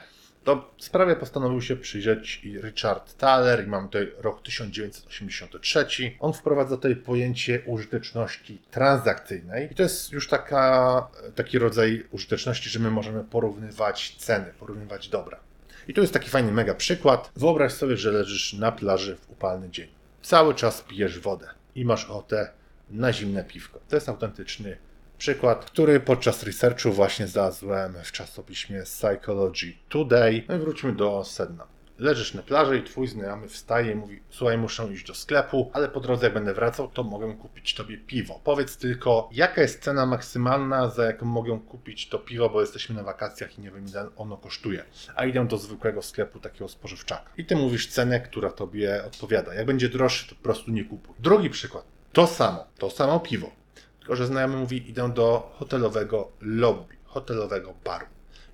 to 0.45 0.71
sprawie 0.77 1.15
postanowił 1.15 1.61
się 1.61 1.75
przyjrzeć 1.75 2.41
i 2.43 2.61
Richard 2.61 3.17
Thaler 3.17 3.65
i 3.65 3.67
mamy 3.67 3.87
tutaj 3.87 4.11
rok 4.17 4.41
1983. 4.41 5.85
On 6.19 6.33
wprowadza 6.33 6.75
tutaj 6.75 6.95
pojęcie 6.95 7.61
użyteczności 7.65 8.61
transakcyjnej 8.71 9.71
i 9.71 9.75
to 9.75 9.83
jest 9.83 10.11
już 10.11 10.27
taka, 10.27 11.07
taki 11.35 11.59
rodzaj 11.59 12.05
użyteczności, 12.11 12.69
że 12.69 12.79
my 12.79 12.91
możemy 12.91 13.23
porównywać 13.23 14.15
ceny, 14.17 14.45
porównywać 14.59 15.09
dobra. 15.09 15.39
I 15.87 15.93
tu 15.93 16.01
jest 16.01 16.13
taki 16.13 16.29
fajny 16.29 16.51
mega 16.51 16.73
przykład. 16.73 17.31
Wyobraź 17.35 17.73
sobie, 17.73 17.97
że 17.97 18.11
leżysz 18.11 18.53
na 18.53 18.71
plaży 18.71 19.15
w 19.15 19.29
upalny 19.29 19.69
dzień. 19.69 19.87
Cały 20.21 20.55
czas 20.55 20.81
pijesz 20.81 21.19
wodę 21.19 21.47
i 21.75 21.85
masz 21.85 22.05
ochotę 22.05 22.51
na 22.89 23.13
zimne 23.13 23.43
piwko. 23.43 23.79
To 23.89 23.95
jest 23.95 24.09
autentyczny 24.09 24.77
przykład, 25.25 25.65
który 25.65 25.99
podczas 25.99 26.43
researchu 26.43 26.91
właśnie 26.91 27.27
znalazłem 27.27 27.95
w 28.03 28.11
czasopiśmie 28.11 28.83
Psychology 28.83 29.73
Today. 29.89 30.43
No 30.49 30.55
i 30.55 30.59
wróćmy 30.59 30.95
do 30.95 31.23
sedna. 31.23 31.67
Leżysz 31.99 32.33
na 32.33 32.41
plaży 32.41 32.77
i 32.77 32.83
twój 32.83 33.07
znajomy 33.07 33.47
wstaje 33.47 33.91
i 33.91 33.95
mówi: 33.95 34.19
Słuchaj, 34.29 34.57
muszę 34.57 34.93
iść 34.93 35.07
do 35.07 35.13
sklepu, 35.13 35.71
ale 35.73 35.87
po 35.87 35.99
drodze, 35.99 36.25
jak 36.25 36.33
będę 36.33 36.53
wracał, 36.53 36.87
to 36.87 37.03
mogę 37.03 37.33
kupić 37.33 37.73
tobie 37.73 37.97
piwo. 37.97 38.41
Powiedz 38.43 38.77
tylko, 38.77 39.29
jaka 39.31 39.61
jest 39.61 39.83
cena 39.83 40.05
maksymalna, 40.05 40.89
za 40.89 41.05
jaką 41.05 41.25
mogę 41.25 41.59
kupić 41.67 42.09
to 42.09 42.19
piwo, 42.19 42.49
bo 42.49 42.61
jesteśmy 42.61 42.95
na 42.95 43.03
wakacjach 43.03 43.57
i 43.57 43.61
nie 43.61 43.71
wiem, 43.71 43.87
ile 43.87 44.09
ono 44.15 44.37
kosztuje. 44.37 44.83
A 45.15 45.25
idę 45.25 45.47
do 45.47 45.57
zwykłego 45.57 46.01
sklepu 46.01 46.39
takiego 46.39 46.67
spożywczaka. 46.67 47.31
I 47.37 47.45
ty 47.45 47.55
mówisz 47.55 47.87
cenę, 47.87 48.19
która 48.19 48.51
tobie 48.51 49.03
odpowiada. 49.07 49.53
Jak 49.53 49.65
będzie 49.65 49.89
droższy, 49.89 50.29
to 50.29 50.35
po 50.35 50.43
prostu 50.43 50.71
nie 50.71 50.83
kupuj. 50.83 51.15
Drugi 51.19 51.49
przykład. 51.49 51.85
To 52.13 52.27
samo, 52.27 52.65
to 52.77 52.89
samo 52.89 53.19
piwo. 53.19 53.64
Tylko, 54.05 54.15
że 54.15 54.27
znajomy 54.27 54.57
mówi: 54.57 54.89
Idę 54.89 55.13
do 55.13 55.51
hotelowego 55.55 56.31
lobby, 56.41 56.95
hotelowego 57.03 57.73
baru. 57.85 58.05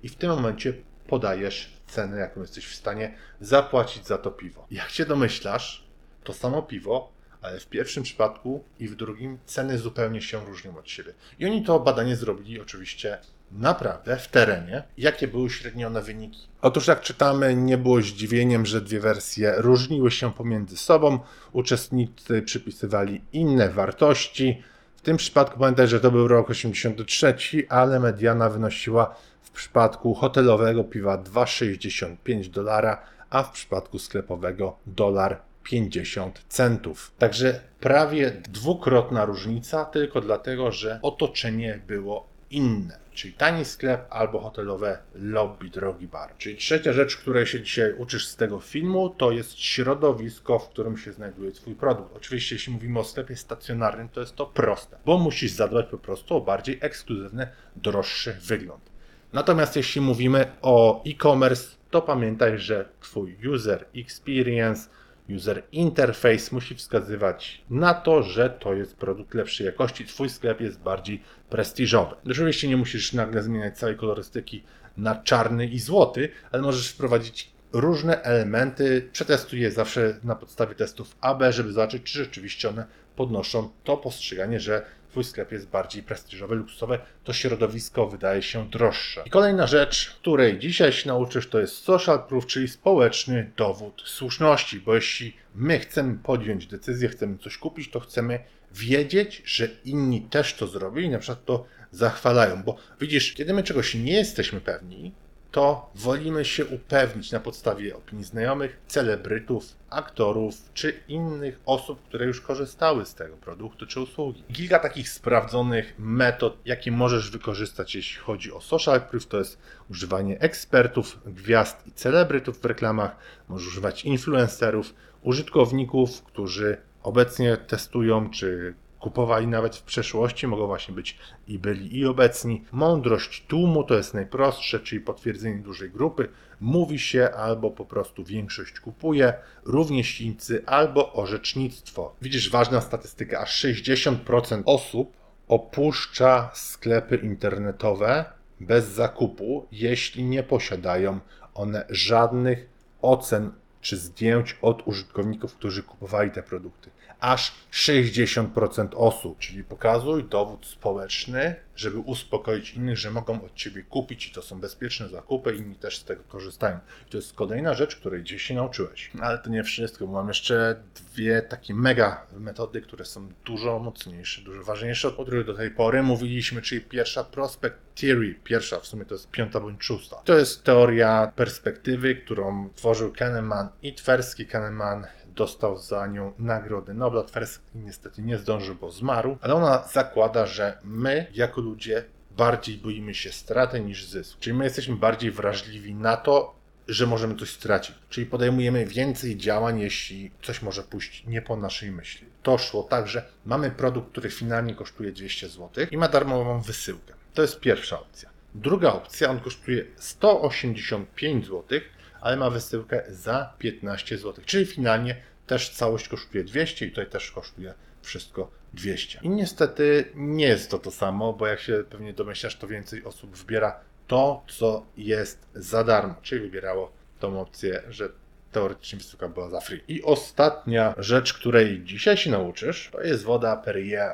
I 0.02 0.08
w 0.08 0.16
tym 0.16 0.30
momencie 0.30 0.74
podajesz 1.06 1.72
cenę, 1.86 2.18
jaką 2.18 2.40
jesteś 2.40 2.66
w 2.66 2.74
stanie 2.74 3.14
zapłacić 3.40 4.06
za 4.06 4.18
to 4.18 4.30
piwo. 4.30 4.66
Jak 4.70 4.90
się 4.90 5.06
domyślasz, 5.06 5.84
to 6.24 6.32
samo 6.32 6.62
piwo, 6.62 7.12
ale 7.42 7.60
w 7.60 7.66
pierwszym 7.66 8.02
przypadku 8.02 8.64
i 8.78 8.88
w 8.88 8.96
drugim 8.96 9.38
ceny 9.46 9.78
zupełnie 9.78 10.22
się 10.22 10.44
różnią 10.44 10.78
od 10.78 10.88
siebie. 10.88 11.14
I 11.38 11.46
oni 11.46 11.62
to 11.64 11.80
badanie 11.80 12.16
zrobili 12.16 12.60
oczywiście 12.60 13.18
naprawdę 13.50 14.16
w 14.16 14.28
terenie. 14.28 14.82
Jakie 14.98 15.28
były 15.28 15.50
średnione 15.50 16.02
wyniki? 16.02 16.48
Otóż 16.62 16.86
jak 16.86 17.00
czytamy, 17.00 17.56
nie 17.56 17.78
było 17.78 18.00
zdziwieniem, 18.00 18.66
że 18.66 18.80
dwie 18.80 19.00
wersje 19.00 19.54
różniły 19.56 20.10
się 20.10 20.32
pomiędzy 20.32 20.76
sobą. 20.76 21.18
Uczestnicy 21.52 22.42
przypisywali 22.42 23.20
inne 23.32 23.68
wartości. 23.68 24.62
W 25.02 25.04
tym 25.04 25.16
przypadku 25.16 25.58
pamiętaj, 25.58 25.88
że 25.88 26.00
to 26.00 26.10
był 26.10 26.28
rok 26.28 26.50
83, 26.50 27.34
ale 27.68 28.00
mediana 28.00 28.48
wynosiła 28.48 29.14
w 29.42 29.50
przypadku 29.50 30.14
hotelowego 30.14 30.84
piwa 30.84 31.18
2,65 31.18 32.48
dolara, 32.48 33.02
a 33.30 33.42
w 33.42 33.52
przypadku 33.52 33.98
sklepowego 33.98 34.76
dolar 34.86 35.40
50 35.62 36.44
centów. 36.48 37.12
Także 37.18 37.60
prawie 37.80 38.30
dwukrotna 38.30 39.24
różnica, 39.24 39.84
tylko 39.84 40.20
dlatego, 40.20 40.72
że 40.72 40.98
otoczenie 41.02 41.80
było 41.86 42.26
inne. 42.50 43.01
Czyli 43.14 43.34
tani 43.34 43.64
sklep 43.64 44.06
albo 44.10 44.40
hotelowe 44.40 44.98
lobby, 45.14 45.70
drogi 45.70 46.06
bar. 46.06 46.36
Czyli 46.38 46.56
trzecia 46.56 46.92
rzecz, 46.92 47.16
której 47.16 47.46
się 47.46 47.60
dzisiaj 47.60 47.94
uczysz 47.98 48.26
z 48.26 48.36
tego 48.36 48.60
filmu, 48.60 49.10
to 49.10 49.30
jest 49.30 49.58
środowisko, 49.58 50.58
w 50.58 50.68
którym 50.68 50.98
się 50.98 51.12
znajduje 51.12 51.52
Twój 51.52 51.74
produkt. 51.74 52.16
Oczywiście, 52.16 52.54
jeśli 52.54 52.72
mówimy 52.72 52.98
o 52.98 53.04
sklepie 53.04 53.36
stacjonarnym, 53.36 54.08
to 54.08 54.20
jest 54.20 54.36
to 54.36 54.46
proste, 54.46 54.98
bo 55.06 55.18
musisz 55.18 55.52
zadbać 55.52 55.86
po 55.86 55.98
prostu 55.98 56.36
o 56.36 56.40
bardziej 56.40 56.78
ekskluzywny, 56.80 57.48
droższy 57.76 58.32
wygląd. 58.32 58.92
Natomiast 59.32 59.76
jeśli 59.76 60.00
mówimy 60.00 60.52
o 60.62 61.02
e-commerce, 61.06 61.76
to 61.90 62.02
pamiętaj, 62.02 62.58
że 62.58 62.88
Twój 63.00 63.36
user 63.48 63.84
experience, 63.94 64.88
user 65.28 65.62
interface 65.72 66.48
musi 66.52 66.74
wskazywać 66.74 67.64
na 67.70 67.94
to, 67.94 68.22
że 68.22 68.50
to 68.50 68.74
jest 68.74 68.96
produkt 68.96 69.34
lepszej 69.34 69.66
jakości. 69.66 70.06
Twój 70.06 70.30
sklep 70.30 70.60
jest 70.60 70.80
bardziej 70.80 71.22
prestiżowy. 71.50 72.16
Oczywiście 72.30 72.68
nie 72.68 72.76
musisz 72.76 73.12
nagle 73.12 73.42
zmieniać 73.42 73.78
całej 73.78 73.96
kolorystyki 73.96 74.62
na 74.96 75.14
czarny 75.14 75.66
i 75.66 75.78
złoty, 75.78 76.28
ale 76.52 76.62
możesz 76.62 76.88
wprowadzić 76.88 77.52
różne 77.72 78.22
elementy. 78.22 79.08
Przetestuj 79.12 79.60
je 79.60 79.70
zawsze 79.70 80.16
na 80.24 80.34
podstawie 80.34 80.74
testów 80.74 81.16
AB, 81.20 81.42
żeby 81.50 81.72
zobaczyć, 81.72 82.02
czy 82.02 82.18
rzeczywiście 82.18 82.68
one 82.68 82.86
podnoszą 83.16 83.70
to 83.84 83.96
postrzeganie, 83.96 84.60
że 84.60 84.86
Twój 85.12 85.24
sklep 85.24 85.52
jest 85.52 85.68
bardziej 85.68 86.02
prestiżowy, 86.02 86.54
luksusowy, 86.54 86.98
to 87.24 87.32
środowisko 87.32 88.06
wydaje 88.06 88.42
się 88.42 88.70
droższe. 88.70 89.22
I 89.26 89.30
kolejna 89.30 89.66
rzecz, 89.66 90.10
której 90.20 90.58
dzisiaj 90.58 90.92
się 90.92 91.08
nauczysz, 91.08 91.48
to 91.48 91.60
jest 91.60 91.76
social 91.76 92.26
proof, 92.28 92.46
czyli 92.46 92.68
społeczny 92.68 93.50
dowód 93.56 94.02
słuszności, 94.06 94.80
bo 94.80 94.94
jeśli 94.94 95.36
my 95.54 95.78
chcemy 95.78 96.18
podjąć 96.22 96.66
decyzję, 96.66 97.08
chcemy 97.08 97.38
coś 97.38 97.58
kupić, 97.58 97.90
to 97.90 98.00
chcemy 98.00 98.38
wiedzieć, 98.74 99.42
że 99.44 99.68
inni 99.84 100.20
też 100.20 100.54
to 100.54 100.66
zrobili 100.66 101.08
na 101.08 101.18
przykład 101.18 101.44
to 101.44 101.66
zachwalają, 101.90 102.62
bo 102.62 102.76
widzisz, 103.00 103.32
kiedy 103.32 103.54
my 103.54 103.62
czegoś 103.62 103.94
nie 103.94 104.12
jesteśmy 104.12 104.60
pewni, 104.60 105.12
to 105.52 105.90
wolimy 105.94 106.44
się 106.44 106.66
upewnić 106.66 107.32
na 107.32 107.40
podstawie 107.40 107.96
opinii 107.96 108.24
znajomych, 108.24 108.80
celebrytów, 108.86 109.64
aktorów 109.90 110.54
czy 110.74 111.00
innych 111.08 111.60
osób, 111.66 112.02
które 112.02 112.26
już 112.26 112.40
korzystały 112.40 113.06
z 113.06 113.14
tego 113.14 113.36
produktu 113.36 113.86
czy 113.86 114.00
usługi. 114.00 114.44
Kilka 114.52 114.78
takich 114.78 115.08
sprawdzonych 115.08 115.94
metod, 115.98 116.56
jakie 116.64 116.92
możesz 116.92 117.30
wykorzystać, 117.30 117.94
jeśli 117.94 118.20
chodzi 118.20 118.52
o 118.52 118.60
social 118.60 119.00
proof, 119.00 119.26
to 119.26 119.38
jest 119.38 119.58
używanie 119.90 120.40
ekspertów, 120.40 121.18
gwiazd 121.26 121.86
i 121.86 121.92
celebrytów 121.92 122.60
w 122.60 122.64
reklamach, 122.64 123.16
możesz 123.48 123.68
używać 123.68 124.04
influencerów, 124.04 124.94
użytkowników, 125.22 126.22
którzy 126.22 126.76
obecnie 127.02 127.56
testują 127.56 128.30
czy 128.30 128.74
kupowali 129.02 129.46
nawet 129.46 129.76
w 129.76 129.82
przeszłości, 129.82 130.46
mogą 130.46 130.66
właśnie 130.66 130.94
być 130.94 131.18
i 131.48 131.58
byli 131.58 131.98
i 131.98 132.06
obecni. 132.06 132.64
Mądrość 132.72 133.46
tłumu 133.48 133.84
to 133.84 133.94
jest 133.94 134.14
najprostsze, 134.14 134.80
czyli 134.80 135.00
potwierdzenie 135.00 135.58
dużej 135.58 135.90
grupy. 135.90 136.28
Mówi 136.60 136.98
się 136.98 137.30
albo 137.30 137.70
po 137.70 137.84
prostu 137.84 138.24
większość 138.24 138.80
kupuje, 138.80 139.34
rówieśnicy 139.64 140.62
albo 140.66 141.12
orzecznictwo. 141.12 142.16
Widzisz, 142.22 142.50
ważna 142.50 142.80
statystyka, 142.80 143.40
aż 143.40 143.64
60% 143.64 144.62
osób 144.66 145.16
opuszcza 145.48 146.50
sklepy 146.54 147.16
internetowe 147.16 148.24
bez 148.60 148.88
zakupu, 148.88 149.66
jeśli 149.72 150.24
nie 150.24 150.42
posiadają 150.42 151.20
one 151.54 151.84
żadnych 151.90 152.68
ocen 153.02 153.50
czy 153.80 153.96
zdjęć 153.96 154.58
od 154.62 154.86
użytkowników, 154.86 155.54
którzy 155.54 155.82
kupowali 155.82 156.30
te 156.30 156.42
produkty. 156.42 156.90
Aż 157.22 157.52
60% 157.72 158.88
osób, 158.94 159.38
czyli 159.38 159.64
pokazuj 159.64 160.24
dowód 160.24 160.66
społeczny, 160.66 161.54
żeby 161.76 161.98
uspokoić 161.98 162.74
innych, 162.74 162.98
że 162.98 163.10
mogą 163.10 163.44
od 163.44 163.54
ciebie 163.54 163.82
kupić 163.82 164.26
i 164.26 164.32
to 164.32 164.42
są 164.42 164.60
bezpieczne 164.60 165.08
zakupy, 165.08 165.56
inni 165.56 165.74
też 165.74 165.98
z 165.98 166.04
tego 166.04 166.22
korzystają. 166.28 166.78
I 167.08 167.10
to 167.10 167.16
jest 167.16 167.34
kolejna 167.34 167.74
rzecz, 167.74 167.96
której 167.96 168.22
gdzieś 168.22 168.42
się 168.42 168.54
nauczyłeś. 168.54 169.10
No, 169.14 169.22
ale 169.22 169.38
to 169.38 169.50
nie 169.50 169.64
wszystko, 169.64 170.06
bo 170.06 170.12
mam 170.12 170.28
jeszcze 170.28 170.82
dwie 170.94 171.42
takie 171.42 171.74
mega 171.74 172.26
metody, 172.38 172.80
które 172.80 173.04
są 173.04 173.28
dużo 173.44 173.78
mocniejsze, 173.78 174.42
dużo 174.42 174.62
ważniejsze 174.62 175.08
od 175.08 175.14
których 175.14 175.46
do 175.46 175.54
tej 175.54 175.70
pory 175.70 176.02
mówiliśmy, 176.02 176.62
czyli 176.62 176.80
pierwsza 176.80 177.24
prospect 177.24 177.76
theory, 177.94 178.34
pierwsza 178.44 178.80
w 178.80 178.86
sumie 178.86 179.04
to 179.04 179.14
jest 179.14 179.30
piąta 179.30 179.60
bądź 179.60 179.84
szósta. 179.84 180.16
To 180.16 180.38
jest 180.38 180.64
teoria 180.64 181.32
perspektywy, 181.36 182.14
którą 182.14 182.70
tworzył 182.74 183.12
Kahneman 183.12 183.68
i 183.82 183.94
Tversky. 183.94 184.46
Kahneman 184.46 185.06
dostał 185.34 185.78
za 185.78 186.06
nią 186.06 186.32
Nagrodę 186.38 186.94
Nobla. 186.94 187.22
Tversky 187.22 187.64
niestety 187.74 188.22
nie 188.22 188.38
zdążył, 188.38 188.74
bo 188.74 188.90
zmarł, 188.90 189.38
ale 189.40 189.54
ona 189.54 189.88
zakłada, 189.92 190.46
że 190.46 190.78
my 190.84 191.26
jako 191.34 191.60
ludzie 191.60 192.04
bardziej 192.36 192.76
boimy 192.76 193.14
się 193.14 193.32
straty 193.32 193.80
niż 193.80 194.04
zysku. 194.04 194.40
Czyli 194.40 194.56
my 194.56 194.64
jesteśmy 194.64 194.96
bardziej 194.96 195.30
wrażliwi 195.30 195.94
na 195.94 196.16
to, 196.16 196.54
że 196.88 197.06
możemy 197.06 197.36
coś 197.36 197.50
stracić. 197.50 197.96
Czyli 198.10 198.26
podejmujemy 198.26 198.86
więcej 198.86 199.36
działań, 199.36 199.80
jeśli 199.80 200.30
coś 200.42 200.62
może 200.62 200.82
pójść 200.82 201.26
nie 201.26 201.42
po 201.42 201.56
naszej 201.56 201.90
myśli. 201.90 202.26
To 202.42 202.58
szło 202.58 202.82
tak, 202.82 203.08
że 203.08 203.24
mamy 203.46 203.70
produkt, 203.70 204.10
który 204.10 204.30
finalnie 204.30 204.74
kosztuje 204.74 205.12
200 205.12 205.48
zł 205.48 205.86
i 205.90 205.96
ma 205.96 206.08
darmową 206.08 206.60
wysyłkę. 206.60 207.14
To 207.34 207.42
jest 207.42 207.60
pierwsza 207.60 208.00
opcja. 208.00 208.30
Druga 208.54 208.92
opcja, 208.92 209.30
on 209.30 209.40
kosztuje 209.40 209.84
185 209.96 211.46
zł, 211.46 211.80
ale 212.22 212.36
ma 212.36 212.50
wysyłkę 212.50 213.02
za 213.08 213.54
15 213.58 214.18
zł. 214.18 214.44
Czyli 214.46 214.66
finalnie 214.66 215.16
też 215.46 215.70
całość 215.70 216.08
kosztuje 216.08 216.44
200 216.44 216.86
i 216.86 216.90
tutaj 216.90 217.06
też 217.06 217.30
kosztuje 217.30 217.74
wszystko 218.02 218.50
200. 218.74 219.18
I 219.22 219.28
niestety 219.28 220.04
nie 220.14 220.46
jest 220.46 220.70
to 220.70 220.78
to 220.78 220.90
samo, 220.90 221.32
bo 221.32 221.46
jak 221.46 221.60
się 221.60 221.84
pewnie 221.90 222.12
domyślasz, 222.12 222.56
to 222.56 222.66
więcej 222.66 223.04
osób 223.04 223.36
wybiera 223.36 223.80
to, 224.06 224.44
co 224.48 224.86
jest 224.96 225.46
za 225.54 225.84
darmo, 225.84 226.14
czyli 226.22 226.40
wybierało 226.40 226.92
tą 227.18 227.40
opcję, 227.40 227.82
że 227.88 228.08
teoretycznie 228.52 228.98
wysyłka 228.98 229.28
była 229.28 229.50
za 229.50 229.60
free. 229.60 229.80
I 229.88 230.02
ostatnia 230.02 230.94
rzecz, 230.98 231.32
której 231.32 231.82
dzisiaj 231.84 232.16
się 232.16 232.30
nauczysz, 232.30 232.88
to 232.92 233.00
jest 233.00 233.22
woda 233.24 233.56
Perrier. 233.56 234.12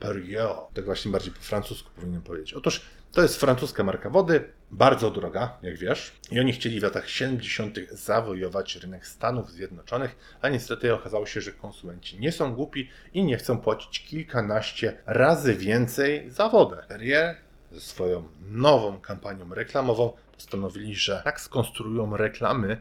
Perrier. 0.00 0.48
Tak 0.74 0.84
właśnie 0.84 1.10
bardziej 1.10 1.32
po 1.32 1.40
francusku 1.40 1.90
powinien 1.96 2.22
powiedzieć. 2.22 2.54
Otóż 2.54 2.80
to 3.12 3.22
jest 3.22 3.40
francuska 3.40 3.84
marka 3.84 4.10
wody, 4.10 4.52
bardzo 4.70 5.10
droga, 5.10 5.58
jak 5.62 5.76
wiesz. 5.76 6.12
I 6.30 6.40
oni 6.40 6.52
chcieli 6.52 6.80
w 6.80 6.82
latach 6.82 7.08
70. 7.08 7.78
zawojować 7.90 8.76
rynek 8.76 9.06
Stanów 9.06 9.50
Zjednoczonych, 9.50 10.16
a 10.42 10.48
niestety 10.48 10.94
okazało 10.94 11.26
się, 11.26 11.40
że 11.40 11.52
konsumenci 11.52 12.20
nie 12.20 12.32
są 12.32 12.54
głupi 12.54 12.90
i 13.14 13.24
nie 13.24 13.36
chcą 13.36 13.58
płacić 13.58 14.06
kilkanaście 14.06 14.96
razy 15.06 15.54
więcej 15.54 16.30
za 16.30 16.48
wodę. 16.48 16.84
Perrier 16.88 17.36
ze 17.72 17.80
swoją 17.80 18.28
nową 18.50 19.00
kampanią 19.00 19.54
reklamową 19.54 20.12
postanowili, 20.32 20.94
że 20.96 21.22
tak 21.24 21.40
skonstruują 21.40 22.16
reklamy, 22.16 22.80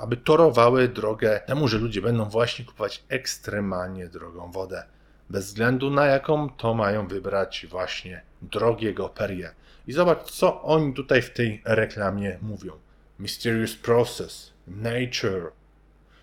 aby 0.00 0.16
torowały 0.16 0.88
drogę 0.88 1.40
temu, 1.46 1.68
że 1.68 1.78
ludzie 1.78 2.02
będą 2.02 2.24
właśnie 2.24 2.64
kupować 2.64 3.04
ekstremalnie 3.08 4.08
drogą 4.08 4.52
wodę. 4.52 4.84
Bez 5.30 5.46
względu 5.46 5.90
na 5.90 6.06
jaką, 6.06 6.50
to 6.50 6.74
mają 6.74 7.08
wybrać 7.08 7.66
właśnie 7.70 8.22
drogiego 8.42 9.08
Perrier. 9.08 9.52
I 9.86 9.92
zobacz, 9.92 10.22
co 10.22 10.62
oni 10.62 10.94
tutaj 10.94 11.22
w 11.22 11.30
tej 11.30 11.62
reklamie 11.64 12.38
mówią. 12.42 12.72
Mysterious 13.18 13.76
process, 13.76 14.52
nature, 14.66 15.50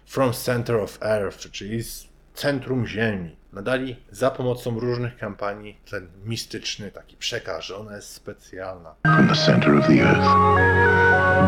from 0.06 0.34
center 0.34 0.76
of 0.76 0.98
earth, 1.02 1.52
czyli 1.52 1.84
z 1.84 2.08
centrum 2.34 2.88
Ziemi. 2.88 3.36
Nadali 3.54 3.96
za 4.12 4.32
pomocą 4.32 4.80
różnych 4.80 5.18
kampanii 5.18 5.78
ten 5.92 6.08
mistyczny 6.26 6.92
taki 6.92 7.18
przekaz, 7.18 7.66
że 7.66 7.78
ona 7.78 7.96
jest 7.96 8.10
specjalna. 8.10 8.96
from 9.04 9.28
the 9.28 9.36
center 9.36 9.76
of 9.76 9.88
the 9.88 10.02
earth. 10.02 10.28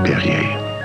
Perrier. 0.04 0.77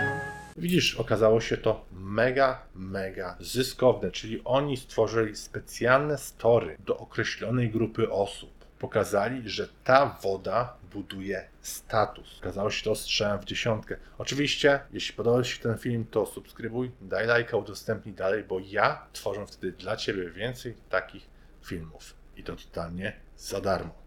Widzisz, 0.62 0.94
okazało 0.94 1.40
się 1.40 1.56
to 1.56 1.84
mega, 1.92 2.62
mega 2.74 3.36
zyskowne, 3.40 4.10
czyli 4.10 4.40
oni 4.44 4.76
stworzyli 4.76 5.36
specjalne 5.36 6.18
story 6.18 6.76
do 6.86 6.98
określonej 6.98 7.70
grupy 7.70 8.10
osób. 8.10 8.50
Pokazali, 8.78 9.48
że 9.48 9.68
ta 9.84 10.18
woda 10.22 10.76
buduje 10.92 11.48
status. 11.60 12.38
Okazało 12.40 12.70
się 12.70 12.84
to 12.84 12.94
strzałem 12.94 13.40
w 13.40 13.44
dziesiątkę. 13.44 13.96
Oczywiście, 14.18 14.80
jeśli 14.92 15.14
podobał 15.14 15.44
się 15.44 15.62
ten 15.62 15.78
film, 15.78 16.04
to 16.10 16.26
subskrybuj, 16.26 16.90
daj 17.00 17.26
lajka, 17.26 17.56
udostępnij 17.56 18.14
dalej, 18.14 18.44
bo 18.44 18.60
ja 18.60 19.06
tworzę 19.12 19.46
wtedy 19.46 19.72
dla 19.72 19.96
Ciebie 19.96 20.30
więcej 20.30 20.74
takich 20.90 21.26
filmów. 21.64 22.14
I 22.36 22.42
to 22.42 22.56
totalnie 22.56 23.12
za 23.36 23.60
darmo. 23.60 24.01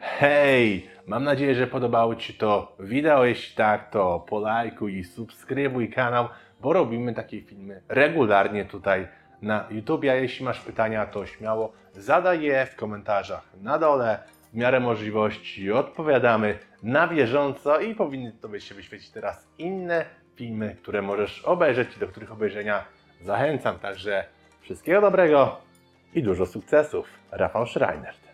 Hej! 0.00 0.90
Mam 1.06 1.24
nadzieję, 1.24 1.54
że 1.54 1.66
podobało 1.66 2.16
Ci 2.16 2.34
to 2.34 2.76
wideo. 2.80 3.24
Jeśli 3.24 3.56
tak, 3.56 3.90
to 3.90 4.20
polajkuj 4.28 4.98
i 4.98 5.04
subskrybuj 5.04 5.90
kanał, 5.90 6.28
bo 6.60 6.72
robimy 6.72 7.14
takie 7.14 7.42
filmy 7.42 7.82
regularnie 7.88 8.64
tutaj 8.64 9.08
na 9.42 9.64
YouTube. 9.70 10.04
A 10.04 10.14
jeśli 10.14 10.44
masz 10.44 10.60
pytania, 10.60 11.06
to 11.06 11.26
śmiało 11.26 11.72
zadaj 11.92 12.42
je 12.42 12.66
w 12.66 12.76
komentarzach 12.76 13.42
na 13.62 13.78
dole. 13.78 14.18
W 14.52 14.56
miarę 14.56 14.80
możliwości 14.80 15.72
odpowiadamy 15.72 16.58
na 16.82 17.08
bieżąco 17.08 17.80
i 17.80 17.94
powinny 17.94 18.32
Tobie 18.32 18.60
się 18.60 18.74
wyświecić 18.74 19.10
teraz 19.10 19.48
inne 19.58 20.04
filmy, 20.34 20.76
które 20.82 21.02
możesz 21.02 21.44
obejrzeć 21.44 21.96
i 21.96 22.00
do 22.00 22.08
których 22.08 22.32
obejrzenia 22.32 22.84
zachęcam. 23.20 23.78
Także 23.78 24.24
wszystkiego 24.60 25.00
dobrego 25.00 25.60
i 26.14 26.22
dużo 26.22 26.46
sukcesów. 26.46 27.08
Rafał 27.30 27.66
Schreiner. 27.66 28.27